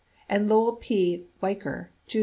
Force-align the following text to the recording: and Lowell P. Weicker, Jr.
and 0.29 0.49
Lowell 0.49 0.77
P. 0.77 1.27
Weicker, 1.43 1.89
Jr. 2.07 2.19